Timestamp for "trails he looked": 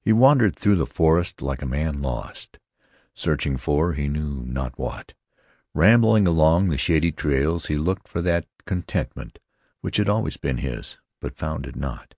7.12-8.08